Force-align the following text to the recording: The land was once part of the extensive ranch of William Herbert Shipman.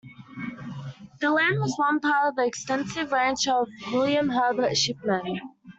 The 1.19 1.29
land 1.29 1.59
was 1.59 1.75
once 1.77 2.01
part 2.01 2.29
of 2.29 2.35
the 2.35 2.43
extensive 2.47 3.11
ranch 3.11 3.47
of 3.47 3.67
William 3.93 4.29
Herbert 4.29 4.75
Shipman. 4.75 5.41